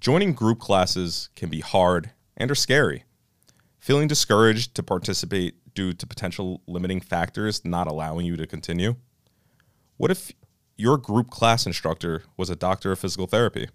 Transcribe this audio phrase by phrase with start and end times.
[0.00, 3.04] Joining group classes can be hard and or scary.
[3.78, 8.96] Feeling discouraged to participate due to potential limiting factors not allowing you to continue?
[9.98, 10.32] What if
[10.78, 13.68] your group class instructor was a doctor of physical therapy?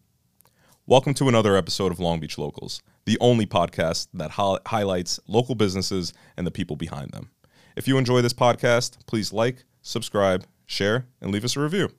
[0.88, 5.54] Welcome to another episode of Long Beach Locals, the only podcast that hi- highlights local
[5.54, 7.30] businesses and the people behind them.
[7.76, 11.90] If you enjoy this podcast, please like, subscribe, share, and leave us a review.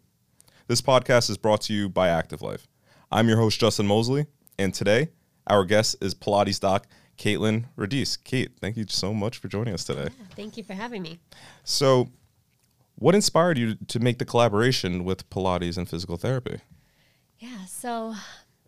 [0.66, 2.66] This podcast is brought to you by Active Life.
[3.10, 4.26] I'm your host, Justin Mosley,
[4.58, 5.10] and today
[5.46, 6.86] our guest is Pilates doc
[7.16, 8.22] Katelyn Radice.
[8.22, 10.08] Kate, thank you so much for joining us today.
[10.34, 11.20] Thank you for having me.
[11.62, 12.10] So,
[12.96, 16.60] what inspired you to make the collaboration with Pilates and physical therapy?
[17.38, 18.14] Yeah, so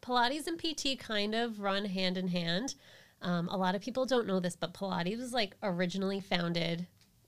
[0.02, 2.77] Pilates and PT kind of run hand in hand.
[3.20, 6.86] Um, a lot of people don't know this, but Pilates was like originally founded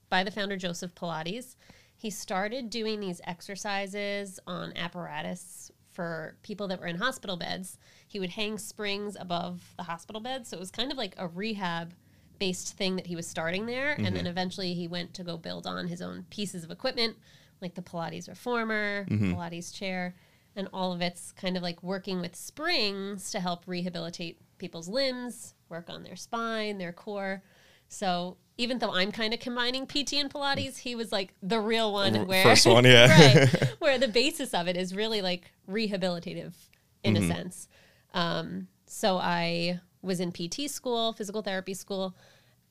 [0.09, 1.57] by the founder Joseph Pilates.
[1.97, 7.77] He started doing these exercises on apparatus for people that were in hospital beds.
[8.07, 10.49] He would hang springs above the hospital beds.
[10.49, 11.93] So it was kind of like a rehab
[12.39, 13.91] based thing that he was starting there.
[13.91, 14.27] And then mm-hmm.
[14.27, 17.17] eventually he went to go build on his own pieces of equipment,
[17.61, 19.33] like the Pilates reformer, mm-hmm.
[19.33, 20.15] Pilates chair,
[20.55, 25.53] and all of it's kind of like working with springs to help rehabilitate people's limbs,
[25.69, 27.43] work on their spine, their core.
[27.91, 31.91] So even though I'm kind of combining PT and Pilates, he was like the real
[31.91, 33.07] one where first one, yeah.
[33.35, 36.53] right, where the basis of it is really like rehabilitative
[37.03, 37.23] in Mm-hmm.
[37.31, 37.67] a sense.
[38.13, 42.15] Um, so I was in PT school, physical therapy school,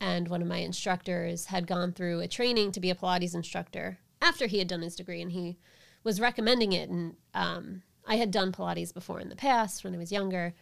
[0.00, 3.98] and one of my instructors had gone through a training to be a Pilates instructor
[4.22, 5.58] after he had done his degree, and he
[6.02, 6.88] was recommending it.
[6.88, 10.54] And um, I had done Pilates before in the past when I was younger.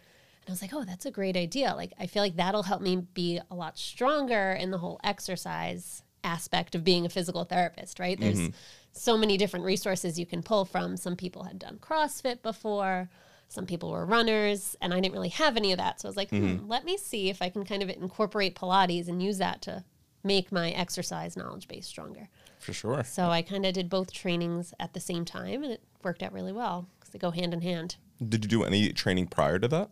[0.49, 1.75] And I was like, oh, that's a great idea.
[1.75, 6.03] Like, I feel like that'll help me be a lot stronger in the whole exercise
[6.25, 8.19] aspect of being a physical therapist, right?
[8.19, 8.49] There's
[8.93, 10.97] so many different resources you can pull from.
[10.97, 13.11] Some people had done CrossFit before,
[13.49, 16.01] some people were runners, and I didn't really have any of that.
[16.01, 19.07] So I was like, hmm, let me see if I can kind of incorporate Pilates
[19.07, 19.85] and use that to
[20.25, 22.31] make my exercise knowledge base stronger.
[22.58, 23.05] For sure.
[23.05, 26.33] So I kind of did both trainings at the same time, and it worked out
[26.33, 27.97] really well because they go hand in hand.
[28.27, 29.91] Did you do any training prior to that?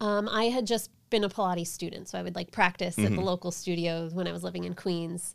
[0.00, 3.20] Um, I had just been a Pilates student, so I would like practice at the
[3.20, 5.34] local studios when I was living in Queens.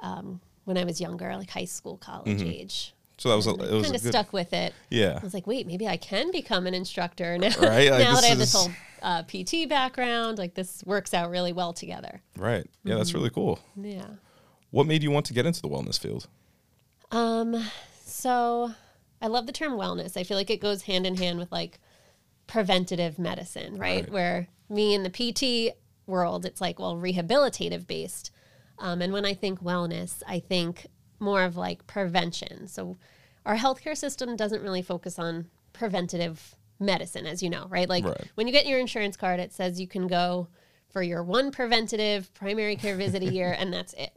[0.00, 3.58] Um, when I was younger, like high school, college age, So that was a, it
[3.58, 4.72] was kind of good, stuck with it.
[4.88, 5.18] Yeah.
[5.20, 7.48] I was like, wait, maybe I can become an instructor now.
[7.60, 8.70] Right, like, now that I have this whole
[9.02, 12.22] uh, PT background, like this works out really well together.
[12.36, 12.66] Right.
[12.84, 13.58] Yeah, that's really cool.
[13.76, 14.06] Yeah.
[14.70, 16.28] What made you want to get into the wellness field?
[17.10, 17.64] Um,
[18.04, 18.72] so
[19.20, 20.16] I love the term wellness.
[20.16, 21.80] I feel like it goes hand in hand with like
[22.50, 24.02] preventative medicine, right?
[24.04, 24.10] Right.
[24.12, 28.30] Where me in the PT world, it's like, well, rehabilitative based.
[28.78, 30.86] Um, and when I think wellness, I think
[31.20, 32.66] more of like prevention.
[32.66, 32.96] So
[33.46, 37.88] our healthcare system doesn't really focus on preventative medicine, as you know, right?
[37.88, 38.30] Like Right.
[38.34, 40.48] when you get your insurance card, it says you can go
[40.88, 44.12] for your one preventative primary care visit a year, and that's it.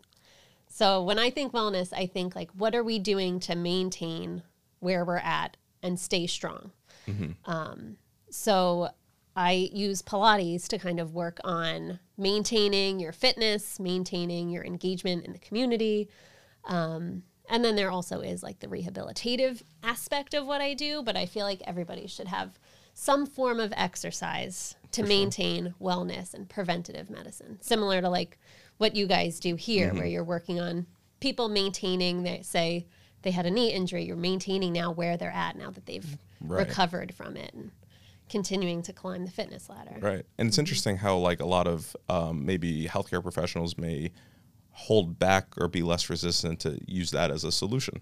[0.69, 4.41] So when I think wellness, I think like, what are we doing to maintain
[4.79, 6.71] where we're at and stay strong?
[7.45, 7.97] Um,
[8.33, 8.89] so
[9.35, 15.33] I use Pilates to kind of work on maintaining your fitness, maintaining your engagement in
[15.33, 16.09] the community.
[16.65, 21.17] Um, and then there also is like the rehabilitative aspect of what I do, but
[21.17, 22.59] I feel like everybody should have
[22.93, 28.37] some form of exercise to maintain wellness and preventative medicine, similar to like
[28.77, 30.85] what you guys do here, where you're working on
[31.19, 32.85] people maintaining, they say
[33.23, 36.67] they had a knee injury, you're maintaining now where they're at now that they've Right.
[36.67, 37.55] recovered from it
[38.29, 39.97] continuing to climb the fitness ladder.
[39.99, 40.25] Right.
[40.37, 44.11] And it's interesting how like a lot of um, maybe healthcare professionals may
[44.71, 48.01] hold back or be less resistant to use that as a solution,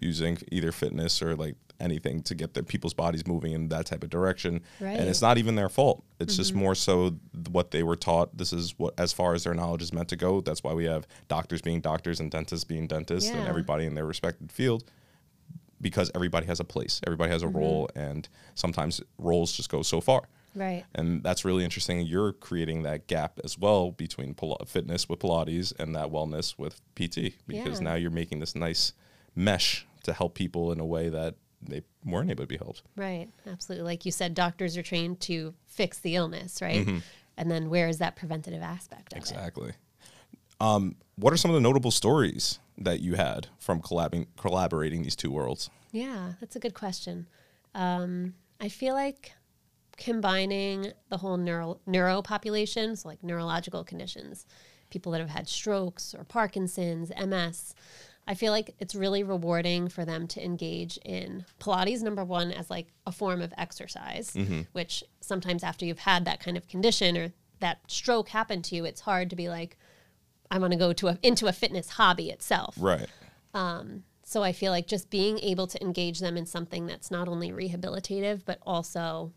[0.00, 4.04] using either fitness or like anything to get their people's bodies moving in that type
[4.04, 4.62] of direction.
[4.80, 4.98] Right.
[4.98, 6.04] And it's not even their fault.
[6.20, 7.16] It's just more so
[7.50, 8.38] what they were taught.
[8.38, 10.40] This is what as far as their knowledge is meant to go.
[10.40, 14.06] That's why we have doctors being doctors and dentists being dentists and everybody in their
[14.06, 14.84] respected field
[15.82, 17.00] because everybody has a place.
[17.06, 20.28] Everybody has a role and sometimes roles just go so far.
[20.54, 20.84] Right.
[20.94, 22.00] And that's really interesting.
[22.06, 26.80] You're creating that gap as well between Pil- fitness with Pilates and that wellness with
[26.94, 27.84] PT because Yeah.
[27.84, 28.92] now you're making this nice
[29.34, 32.82] mesh to help people in a way that they weren't able to be helped.
[32.96, 33.28] Right.
[33.46, 33.84] Absolutely.
[33.86, 36.86] Like you said, doctors are trained to fix the illness, right?
[36.86, 36.98] Mm-hmm.
[37.38, 39.20] And then where is that preventative aspect of it?
[39.20, 39.72] Exactly.
[40.60, 45.16] Um, what are some of the notable stories that you had from collabing, collaborating these
[45.16, 45.70] two worlds?
[45.90, 47.26] Yeah, that's a good question.
[47.74, 49.32] Um, I feel like
[49.96, 54.46] combining the whole neuro, neuro population, so like neurological conditions,
[54.90, 57.74] people that have had strokes or Parkinson's, MS,
[58.26, 62.70] I feel like it's really rewarding for them to engage in Pilates, number one, as
[62.70, 64.36] like a form of exercise,
[64.72, 68.84] which sometimes after you've had that kind of condition or that stroke happen to you,
[68.84, 69.76] it's hard to be like,
[70.52, 72.76] I want to go to a, into a fitness hobby itself.
[72.78, 73.08] Right.
[73.54, 77.26] Um, so I feel like just being able to engage them in something that's not
[77.26, 79.32] only rehabilitative, but also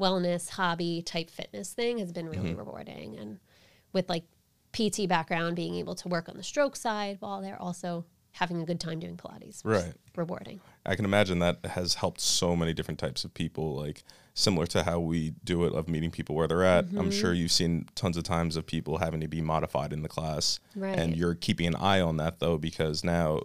[0.00, 2.58] wellness, hobby type fitness thing has been really mm-hmm.
[2.58, 3.18] rewarding.
[3.18, 3.38] And
[3.92, 4.24] with like
[4.72, 8.06] PT background, being able to work on the stroke side while they're also
[8.36, 9.62] having a good time doing Pilates.
[9.64, 9.94] Right.
[10.14, 10.60] Rewarding.
[10.84, 14.04] I can imagine that has helped so many different types of people, like
[14.34, 16.86] similar to how we do it of meeting people where they're at.
[16.86, 16.98] Mm-hmm.
[16.98, 20.08] I'm sure you've seen tons of times of people having to be modified in the
[20.08, 20.60] class.
[20.74, 20.98] Right.
[20.98, 23.40] And you're keeping an eye on that though, because now,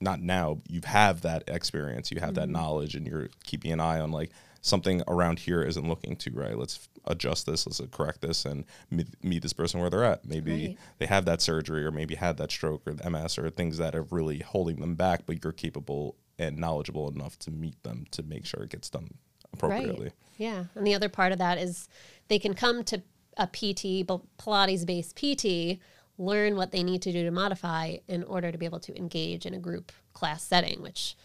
[0.00, 2.52] not now, you have that experience, you have that Mm-hmm.
[2.52, 4.30] knowledge, and you're keeping an eye on like
[4.60, 6.58] something around here isn't looking too right.
[6.58, 10.24] Let's adjust this, let's correct this, and meet, meet this person where they're at.
[10.24, 10.78] Maybe Right.
[10.98, 13.94] they have that surgery or maybe had that stroke or the MS or things that
[13.94, 18.22] are really holding them back, but you're capable and knowledgeable enough to meet them to
[18.22, 19.08] make sure it gets done
[19.52, 20.04] appropriately.
[20.06, 20.12] Right.
[20.36, 20.64] Yeah.
[20.74, 21.88] And the other part of that is
[22.28, 23.02] they can come to
[23.36, 24.04] a PT,
[24.38, 25.80] Pilates based PT,
[26.18, 29.46] learn what they need to do to modify in order to be able to engage
[29.46, 31.16] in a group class setting, which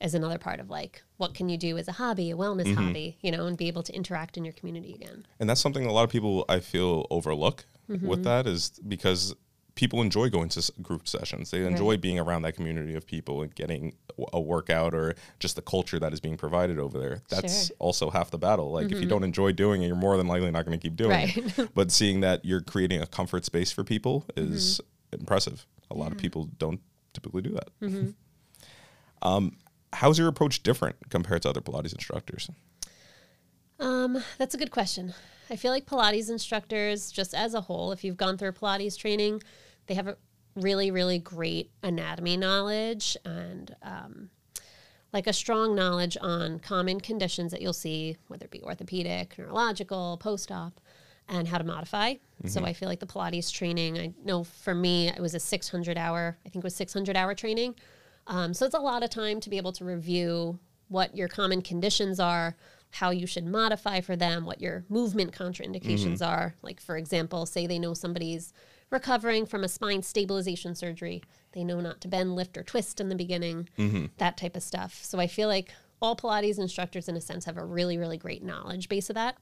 [0.00, 2.86] is another part of like what can you do as a hobby, a wellness Mm-hmm.
[2.86, 5.26] hobby, you know, and be able to interact in your community again.
[5.40, 8.06] And that's something a lot of people I feel overlook Mm-hmm.
[8.06, 9.34] with that is because
[9.74, 11.50] people enjoy going to group sessions.
[11.50, 12.00] They enjoy Right.
[12.00, 13.94] being around that community of people and getting
[14.32, 17.22] a workout or just the culture that is being provided over there.
[17.30, 17.74] That's Sure.
[17.76, 17.82] Mm-hmm.
[17.86, 18.70] also half the battle.
[18.72, 20.96] Like if you don't enjoy doing it, you're more than likely not going to keep
[20.96, 21.36] doing Right.
[21.58, 21.70] it.
[21.74, 24.80] But seeing that you're creating a comfort space for people is
[25.12, 25.20] Mm-hmm.
[25.20, 25.64] impressive.
[25.90, 26.80] A lot of people don't
[27.14, 27.68] typically do that.
[27.80, 28.12] Um,
[29.22, 29.48] Mm-hmm.
[29.92, 32.50] How's your approach different compared to other Pilates instructors?
[33.80, 35.14] Um, that's a good question.
[35.50, 39.42] I feel like Pilates instructors, just as a whole, if you've gone through Pilates training,
[39.86, 40.16] they have a
[40.54, 44.30] really, really great anatomy knowledge and um,
[45.12, 50.18] like a strong knowledge on common conditions that you'll see, whether it be orthopedic, neurological,
[50.18, 50.80] post op,
[51.28, 52.14] and how to modify.
[52.46, 55.98] So I feel like the Pilates training, I know for me, it was a 600
[55.98, 57.74] hour, I think it was 600 hour training.
[58.28, 61.62] Um, so it's a lot of time to be able to review what your common
[61.62, 62.56] conditions are,
[62.90, 66.54] how you should modify for them, what your movement contraindications are.
[66.62, 68.52] Like, for example, say they know somebody's
[68.90, 71.22] recovering from a spine stabilization surgery.
[71.52, 73.68] They know not to bend, lift, or twist in the beginning,
[74.18, 75.00] that type of stuff.
[75.02, 78.42] So I feel like all Pilates instructors, in a sense, have a really, really great
[78.42, 79.36] knowledge base of that.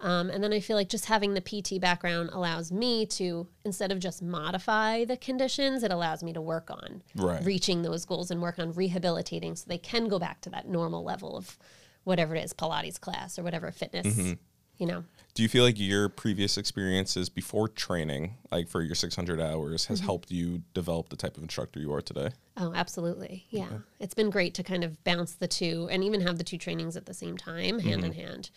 [0.00, 3.90] Um, and then I feel like just having the PT background allows me to, instead
[3.92, 7.42] of just modify the conditions, it allows me to work on Right.
[7.44, 11.02] reaching those goals and work on rehabilitating so they can go back to that normal
[11.02, 11.56] level of
[12.04, 14.34] whatever it is, Pilates class or whatever fitness,
[14.78, 15.04] you know.
[15.34, 19.98] Do you feel like your previous experiences before training, like for your 600 hours, has
[19.98, 20.06] Mm-hmm.
[20.06, 22.30] helped you develop the type of instructor you are today?
[22.56, 23.44] Oh, absolutely.
[23.50, 23.68] Yeah.
[24.00, 26.96] It's been great to kind of bounce the two and even have the two trainings
[26.96, 28.48] at the same time, hand in hand.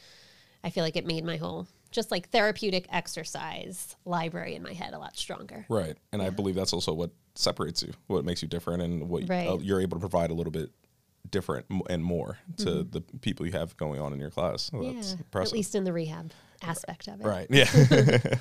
[0.63, 4.93] I feel like it made my whole just like therapeutic exercise library in my head
[4.93, 5.65] a lot stronger.
[5.69, 5.97] Right.
[6.13, 9.47] And I believe that's also what separates you, what makes you different, and what Right.
[9.47, 10.71] uh, you're able to provide a little bit
[11.29, 14.63] different and more to the people you have going on in your class.
[14.63, 15.37] So that's Mm-hmm.
[15.37, 15.41] yeah.
[15.41, 16.31] At least in the rehab
[16.61, 17.25] aspect of it.
[17.25, 17.47] Right.
[17.49, 17.69] Yeah.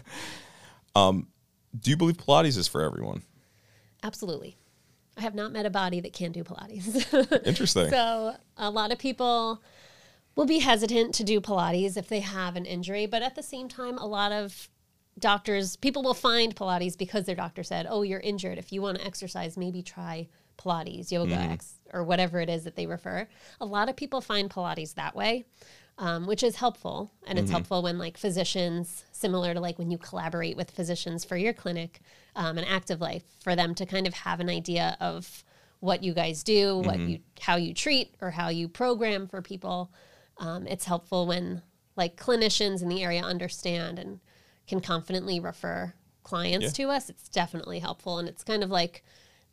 [0.97, 1.29] um,
[1.79, 3.23] do you believe Pilates is for everyone?
[4.03, 4.57] Absolutely.
[5.17, 7.43] I have not met a body that can do Pilates.
[7.47, 7.91] Interesting.
[7.91, 9.63] So a lot of people
[10.37, 13.69] will be hesitant to do Pilates if they have an injury, but at the same
[13.69, 14.69] time, a lot of
[15.19, 18.57] doctors, people will find Pilates because their doctor said, "Oh, you're injured.
[18.59, 22.77] If you want to exercise, maybe try Pilates, yoga, ex- or whatever it is that
[22.77, 23.27] they refer."
[23.61, 25.45] A lot of people find Pilates that way.
[26.01, 29.99] Um, which is helpful, and it's helpful when like physicians, similar to like when you
[29.99, 31.99] collaborate with physicians for your clinic,
[32.37, 35.43] um, and active life, for them to kind of have an idea of
[35.81, 39.91] what you guys do, what you how you treat or how you program for people.
[40.37, 41.63] Um, it's helpful when
[41.97, 44.21] like clinicians in the area understand and
[44.69, 46.85] can confidently refer clients Yeah.
[46.87, 47.11] to us.
[47.11, 49.03] It's definitely helpful, and it's kind of like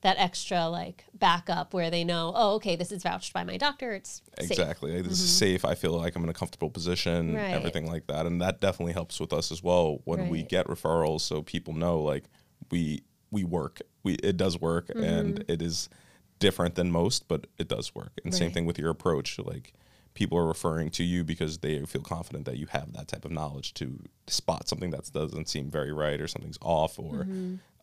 [0.05, 3.93] that extra like backup where they know, oh, okay, this is vouched by my doctor.
[3.93, 4.51] It's safe.
[4.51, 4.95] Exactly.
[4.95, 5.65] Like, This is safe.
[5.65, 7.35] I feel like I'm in a comfortable position, Mm-hmm.
[7.37, 7.53] Right.
[7.53, 8.25] everything like that.
[8.27, 11.99] And that definitely helps with us as well when we get referrals so people know
[11.99, 12.25] like
[12.71, 13.81] we we work.
[14.03, 15.51] We it does work and Mm-hmm.
[15.51, 15.89] it is
[16.39, 18.11] different than most, but it does work.
[18.23, 19.39] And same thing with your approach.
[19.39, 19.73] Like
[20.15, 23.31] people are referring to you because they feel confident that you have that type of
[23.31, 27.27] knowledge to spot something that doesn't seem very right or something's off or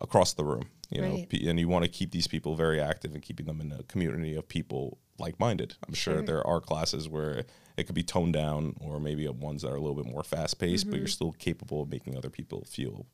[0.01, 0.65] across the room.
[0.91, 1.17] You know, Mm-hmm.
[1.19, 1.29] Right.
[1.29, 3.83] P- and you want to keep these people very active and keeping them in a
[3.85, 5.77] community of people like-minded.
[5.87, 6.23] I'm sure, Sure.
[6.23, 7.45] there are classes where
[7.77, 10.87] it could be toned down, or maybe ones that are a little bit more fast-paced,
[10.91, 11.11] but you're Mm-hmm.
[11.13, 13.07] still capable of making other people feel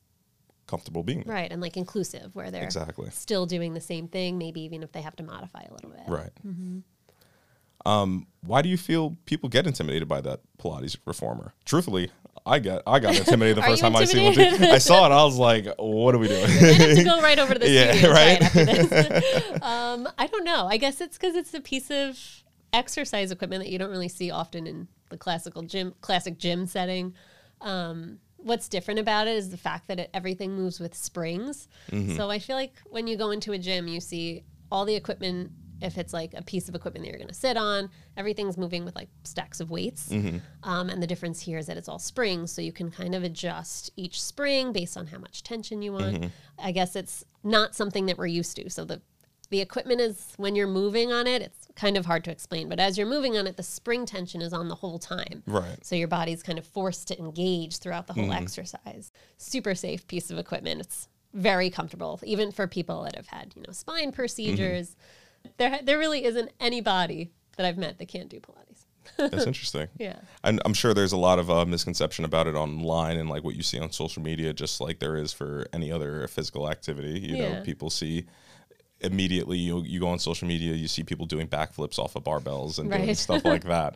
[0.67, 1.35] comfortable being there.
[1.35, 1.51] Right.
[1.51, 3.09] And like inclusive, where they're Exactly.
[3.11, 6.01] still doing the same thing, maybe even if they have to modify a little bit.
[6.07, 6.31] Right.
[6.45, 6.79] Mm-hmm.
[7.85, 11.53] Um, why do you feel people get intimidated by that Pilates reformer?
[11.65, 12.11] Truthfully,
[12.45, 14.63] I got I got intimidated the first time I seen one.
[14.63, 15.11] I saw it.
[15.11, 17.91] I was like, "What are we doing?" Have to go right over to the Yeah,
[17.91, 18.39] studio right?
[18.39, 19.43] right after this.
[19.61, 20.67] um, I don't know.
[20.67, 22.17] I guess it's because it's a piece of
[22.73, 27.13] exercise equipment that you don't really see often in the classical gym, classic gym setting.
[27.61, 31.67] Um, what's different about it is the fact that it, everything moves with springs.
[31.91, 32.15] Mm-hmm.
[32.15, 35.51] So I feel like when you go into a gym, you see all the equipment.
[35.81, 38.85] If it's like a piece of equipment that you're going to sit on, everything's moving
[38.85, 40.09] with like stacks of weights.
[40.09, 40.37] Mm-hmm.
[40.63, 43.23] Um, and the difference here is that it's all springs, so you can kind of
[43.23, 46.15] adjust each spring based on how much tension you want.
[46.15, 46.27] Mm-hmm.
[46.61, 48.69] I guess it's not something that we're used to.
[48.69, 49.01] So the
[49.49, 52.69] the equipment is when you're moving on it, it's kind of hard to explain.
[52.69, 55.43] But as you're moving on it, the spring tension is on the whole time.
[55.47, 55.83] Right.
[55.83, 59.11] So your body's kind of forced to engage throughout the whole exercise.
[59.37, 60.81] Super safe piece of equipment.
[60.81, 64.95] It's very comfortable, even for people that have had, you know, spine procedures.
[65.57, 68.85] There, there really isn't anybody that I've met that can't do Pilates.
[69.17, 69.87] That's interesting.
[69.97, 70.19] Yeah.
[70.43, 73.55] And I'm sure there's a lot of uh, misconception about it online and like what
[73.55, 77.19] you see on social media, just like there is for any other physical activity.
[77.19, 78.25] You know, people see
[79.01, 82.79] immediately you you go on social media, you see people doing backflips off of barbells
[82.79, 83.15] and Right.
[83.17, 83.95] stuff like that,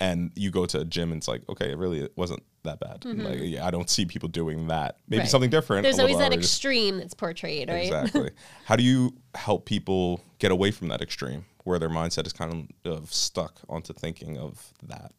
[0.00, 3.04] and you go to a gym and it's like, okay, it really wasn't that bad.
[3.04, 4.96] Like, yeah, I don't see people doing that.
[5.08, 5.20] Maybe Mm-hmm.
[5.24, 5.28] Right.
[5.30, 5.82] something different.
[5.82, 6.50] There's always that outrageous.
[6.52, 7.84] extreme that's portrayed, right?
[7.84, 8.30] Exactly.
[8.64, 12.72] How do you help people get away from that extreme where their mindset is kind
[12.84, 15.12] of stuck onto thinking of that?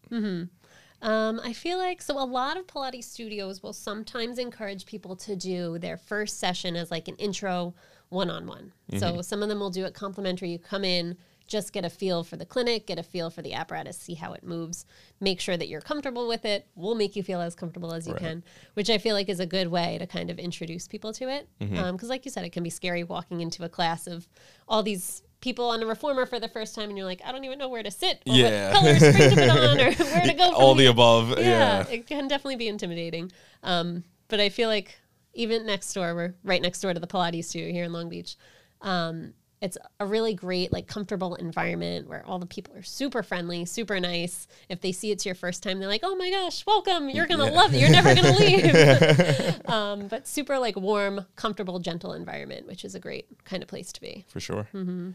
[1.02, 5.36] Um, I feel like so a lot of Pilates studios will sometimes encourage people to
[5.36, 7.76] do their first session as like an intro
[8.16, 8.72] one on one.
[8.98, 9.22] So mm-hmm.
[9.22, 10.50] some of them will do it complimentary.
[10.50, 11.18] You come in,
[11.48, 14.34] just get a feel for the clinic, get a feel for the apparatus, see how
[14.34, 14.86] it moves,
[15.20, 16.68] make sure that you're comfortable with it.
[16.76, 18.22] We'll make you feel as comfortable as you Right.
[18.22, 18.44] can,
[18.74, 21.48] which I feel like is a good way to kind of introduce people to it.
[21.62, 21.78] Mm-hmm.
[21.78, 24.28] Um, because, like you said, it can be scary walking into a class of
[24.68, 27.44] all these people on a reformer for the first time, and you're like, I don't
[27.44, 28.74] even know where to sit, or Yeah.
[28.74, 30.46] what color spring to put on, or where to go.
[30.52, 31.30] From All the here above.
[31.38, 31.88] yeah, Yeah.
[31.90, 33.32] it can definitely be intimidating.
[33.62, 34.98] Um, but I feel like
[35.36, 38.36] even next door, we're right next door to the Pilates studio here in Long Beach.
[38.82, 43.66] Um, it's a really great, like, comfortable environment where all the people are super friendly,
[43.66, 44.48] super nice.
[44.70, 47.10] If they see it's your first time, they're like, "Oh my gosh, welcome!
[47.10, 47.80] You're gonna love it.
[47.80, 53.00] You're never gonna leave." um, but super, like, warm, comfortable, gentle environment, which is a
[53.00, 54.26] great kind of place to be.
[54.28, 54.68] For sure.
[54.74, 55.12] Mm-hmm.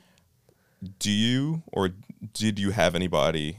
[0.99, 1.91] Do you or
[2.33, 3.59] did you have anybody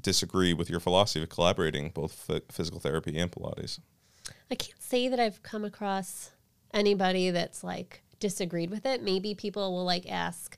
[0.00, 3.78] disagree with your philosophy of collaborating both phy- physical therapy and Pilates?
[4.50, 6.30] I can't say that I've come across
[6.72, 9.02] anybody that's like disagreed with it.
[9.02, 10.56] Maybe people will like ask,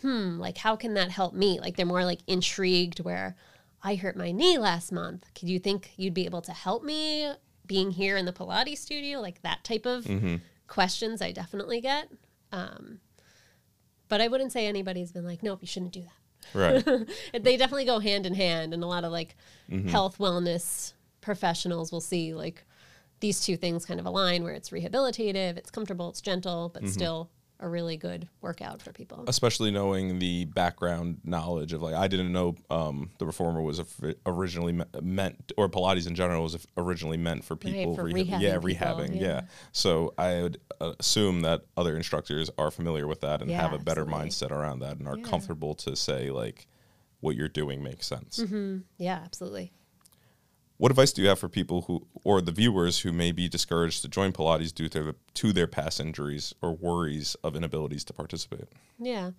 [0.00, 1.60] hmm, like how can that help me?
[1.60, 3.36] Like they're more like intrigued where
[3.82, 5.26] I hurt my knee last month.
[5.34, 7.32] Could you think you'd be able to help me
[7.66, 9.20] being here in the Pilates studio?
[9.20, 10.06] Like that type of
[10.66, 12.08] questions I definitely get.
[12.52, 13.00] Um,
[14.08, 16.10] but I wouldn't say anybody's been like, nope, you shouldn't do that
[16.54, 16.84] Right.
[17.32, 19.34] they definitely go hand in hand and a lot of like
[19.88, 22.64] health wellness professionals will see like
[23.20, 27.30] these two things kind of align where it's rehabilitative it's comfortable it's gentle but still
[27.60, 32.30] a really good workout for people Especially knowing the background knowledge of like I didn't
[32.30, 33.80] know um, the reformer was
[34.26, 38.42] originally me- meant or Pilates in general was originally meant for people for rehab- rehabbing
[38.42, 39.26] yeah people, rehabbing yeah.
[39.26, 39.40] yeah.
[39.72, 43.72] So I would uh, assume that other instructors are familiar with that and Yeah, have
[43.72, 44.28] a better absolutely.
[44.28, 45.24] mindset around that and are Yeah.
[45.24, 46.66] comfortable to say like
[47.20, 48.38] what you're doing makes sense.
[48.98, 49.72] yeah absolutely
[50.78, 54.02] What advice do you have for people who, or the viewers who may be discouraged
[54.02, 58.68] to join Pilates due to, to their past injuries or worries of inabilities to participate?
[58.98, 59.30] Yeah.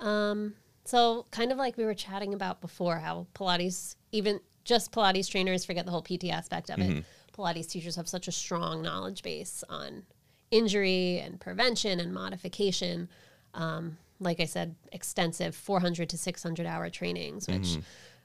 [0.00, 5.30] Um, so, kind of like we were chatting about before, how Pilates, even just Pilates
[5.30, 7.04] trainers, forget the whole PT aspect of it.
[7.36, 10.02] Pilates teachers have such a strong knowledge base on
[10.50, 13.08] injury and prevention and modification.
[13.54, 17.78] Um, like I said, extensive 400 to 600 hour trainings, which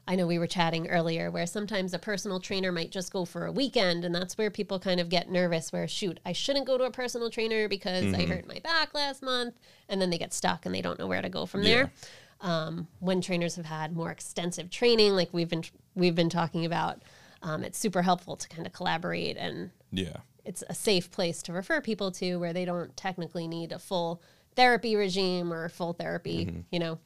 [0.08, 3.46] I know we were chatting earlier, where sometimes a personal trainer might just go for
[3.46, 5.74] a weekend, and that's where people kind of get nervous.
[5.74, 9.22] Where shoot, I shouldn't go to a personal trainer because I hurt my back last
[9.22, 9.56] month,
[9.90, 11.92] and then they get stuck and they don't know where to go from there.
[12.40, 15.64] Um, when trainers have had more extensive training, like we've been
[15.96, 17.02] we've been talking about,
[17.42, 20.18] um, it's super helpful to kind of collaborate and Yeah.
[20.46, 24.22] it's a safe place to refer people to where they don't technically need a full
[24.56, 27.00] therapy regime or full therapy, you know,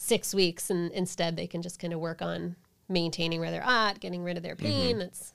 [0.00, 0.70] six weeks.
[0.70, 2.54] And instead, they can just kind of work on
[2.88, 5.00] maintaining where they're at, getting rid of their pain.
[5.00, 5.34] It's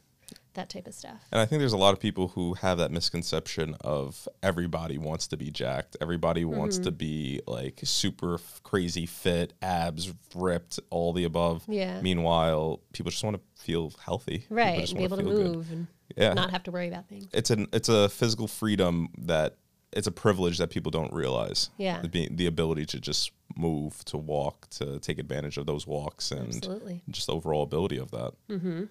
[0.53, 1.19] that type of stuff.
[1.31, 5.27] And I think there's a lot of people who have that misconception of everybody wants
[5.27, 5.97] to be jacked.
[5.99, 6.83] Everybody wants Mm-hmm.
[6.85, 11.63] to be like super f- crazy fit, abs ripped, all the above.
[11.67, 11.99] Yeah.
[12.01, 14.39] Meanwhile, people just want to feel healthy.
[14.39, 14.79] People Right.
[14.79, 15.55] just And be able to feel good.
[15.55, 16.33] move and Yeah.
[16.33, 17.27] not have to worry about things.
[17.33, 19.57] it's an it's a physical freedom that
[19.95, 21.69] it's a privilege that people don't realize.
[21.77, 22.01] Yeah.
[22.01, 26.55] the, the ability to just move, to walk, to take advantage of those walks, and
[26.55, 27.01] Absolutely.
[27.09, 28.33] just the overall ability of that.
[28.49, 28.83] Mm-hmm.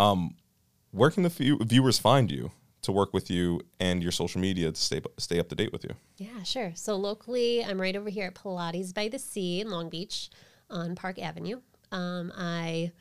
[0.00, 0.34] Um,
[0.90, 2.50] where can the view- viewers find you
[2.82, 5.84] to work with you and your social media to stay stay up to date with
[5.84, 5.94] you?
[6.18, 6.72] Yeah, sure.
[6.74, 10.30] So locally, I'm right over here at Pilates by the Sea in Long Beach
[10.70, 11.60] on Park Avenue.
[11.92, 12.92] Um, I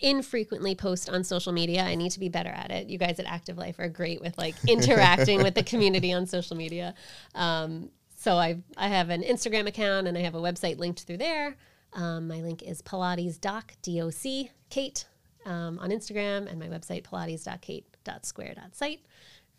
[0.00, 1.82] infrequently post on social media.
[1.82, 2.88] I need to be better at it.
[2.88, 6.56] You guys at Active Life are great with like interacting with the community on social
[6.56, 6.94] media.
[7.34, 11.18] Um, so I I have an Instagram account and I have a website linked through
[11.18, 11.56] there.
[11.92, 15.06] Um, my link is Pilates Doc D O C Kate
[15.44, 19.00] um, on Instagram and my website Pilates pilates.kate.square.site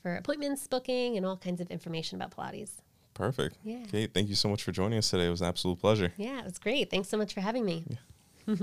[0.01, 2.71] for appointments, booking, and all kinds of information about Pilates.
[3.13, 3.57] Perfect.
[3.63, 3.83] Yeah.
[3.91, 5.27] Kate, thank you so much for joining us today.
[5.27, 6.13] It was an absolute pleasure.
[6.17, 6.89] Yeah, it was great.
[6.89, 7.85] Thanks so much for having me.